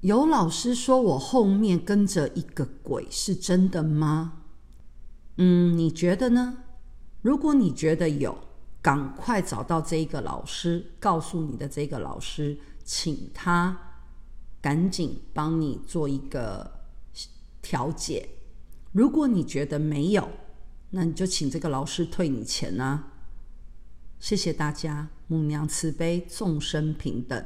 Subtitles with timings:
[0.00, 4.44] 有老师说我后面跟着一个鬼，是真的吗？
[5.36, 6.58] 嗯，你觉得呢？
[7.22, 8.36] 如果你觉得有，
[8.80, 13.76] 赶快找到这一个老师，告诉你的这个老师，请他
[14.62, 16.80] 赶紧帮你做一个
[17.60, 18.28] 调解。
[18.92, 20.26] 如果你觉得没有，
[20.90, 23.12] 那你就请这个老师退你钱啊！
[24.18, 27.44] 谢谢大家，母娘慈悲，众生平等。